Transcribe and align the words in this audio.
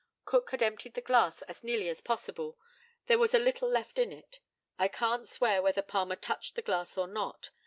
Cook 0.25 0.49
had 0.49 0.63
emptied 0.63 0.95
the 0.95 1.01
glass 1.01 1.43
as 1.43 1.63
nearly 1.63 1.87
as 1.87 2.01
possible; 2.01 2.57
there 3.05 3.19
was 3.19 3.35
a 3.35 3.37
little 3.37 3.69
left 3.69 3.99
in 3.99 4.11
it. 4.11 4.39
I 4.79 4.87
can't 4.87 5.29
swear 5.29 5.61
whether 5.61 5.83
Palmer 5.83 6.15
touched 6.15 6.55
the 6.55 6.63
glass 6.63 6.97
or 6.97 7.05
not. 7.05 7.51